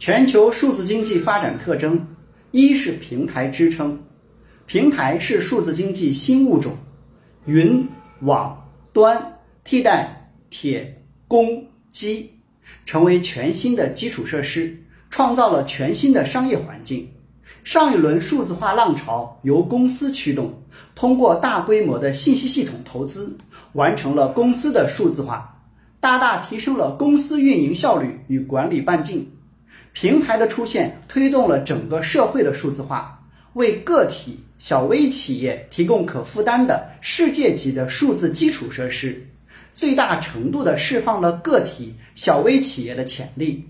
[0.00, 2.02] 全球数字经济发展特征：
[2.52, 4.00] 一是平台支撑，
[4.64, 6.72] 平台是数字经济新物种，
[7.44, 7.86] 云、
[8.22, 8.58] 网、
[8.94, 9.22] 端
[9.62, 10.90] 替代铁、
[11.28, 12.32] 公、机，
[12.86, 14.74] 成为全新的基础设施，
[15.10, 17.06] 创造了全新的商业环境。
[17.62, 20.50] 上一轮数字化浪潮由公司驱动，
[20.94, 23.36] 通过大规模的信息系统投资，
[23.74, 25.54] 完成了公司的数字化，
[26.00, 29.30] 大大提升了公司运营效率与管理半径。
[29.92, 33.20] 平台的出现推动了整个社会的数字化，
[33.54, 39.20] 为个体、小微企业提供可负担的世界级的数字基础设施，
[39.74, 43.64] 最大程度地释放了个体、小微企业的潜力，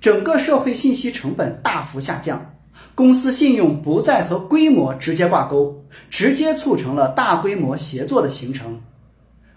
[0.00, 2.54] 整个社会信息成本大幅下降，
[2.94, 5.74] 公司信用不再和规模直接挂钩，
[6.10, 8.78] 直接促成了大规模协作的形成。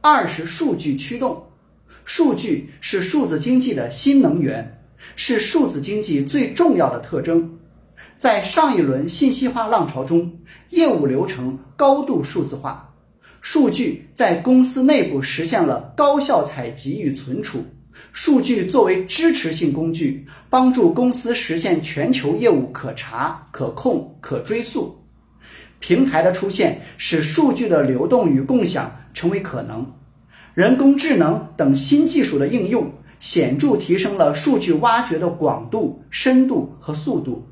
[0.00, 1.44] 二是数据驱动，
[2.06, 4.79] 数据是数字经济的新能源。
[5.16, 7.48] 是数字经济最重要的特征。
[8.18, 10.30] 在上一轮信息化浪潮中，
[10.70, 12.88] 业务流程高度数字化，
[13.40, 17.64] 数据在公司内部实现了高效采集与存储。
[18.12, 24.96] 数据作为支持性工具，帮助公司实现全球业务可查、可控、可追溯。
[25.80, 29.86] 平台的出现使数据的流动与共享成为可能。
[30.54, 32.90] 人工智能等新技术的应用。
[33.20, 37.46] 显著提升了数据挖掘的广度、深度和速度。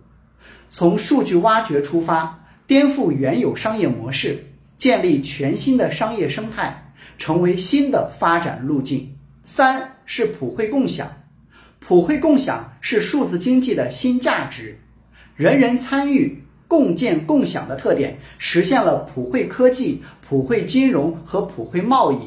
[0.71, 4.45] 从数据挖掘出发，颠覆原有商业模式，
[4.77, 9.09] 建立全新的商业生态，成为新的发展路径。
[9.45, 11.11] 三是普惠共享，
[11.81, 14.79] 普惠共享是数字经济的新价值，
[15.37, 22.19] 人人参与、共建、共享的特点，实现了普惠科技、普惠金融和普惠贸易。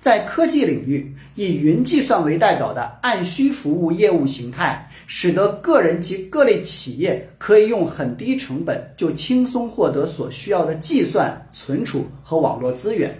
[0.00, 13.12] 在科技领域，以云计算为代表的按需服务业务形态，使得个人及各类企业可以用很低成本就轻松获得所需要的计算、存储和网络资源，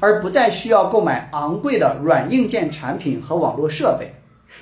[0.00, 4.06] 而不再需要购买昂贵的软硬件产品和网络设备。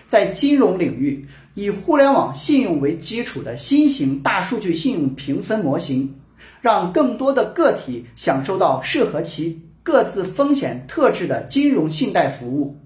[0.08, 6.14] 在金融领域，以互联网信用为基础的新型大数据信用评分模型，
[6.60, 9.60] 让更多的个体享受到适合其。
[9.86, 12.76] 各自风险特质的金融信贷服务，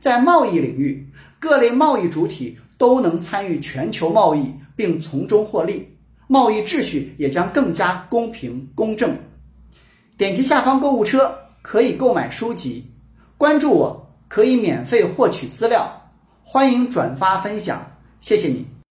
[0.00, 1.06] 在贸易领域，
[1.38, 5.86] 各类贸易主体都能参与全球贸易并从中获利，
[6.28, 9.14] 贸易秩序也将更加公平公正。
[10.16, 11.30] 点击下方购物车
[11.60, 12.90] 可以购买书籍，
[13.36, 15.92] 关注我可以免费获取资料，
[16.42, 17.84] 欢迎转发分享，
[18.22, 18.64] 谢谢你。